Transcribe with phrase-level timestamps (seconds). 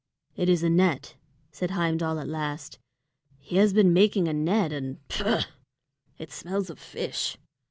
[0.35, 1.13] "It is a net,"
[1.51, 2.79] said Heimdal at last.
[3.37, 5.45] "He has been making a net, and pfaugh!
[6.17, 7.37] it smells of fish.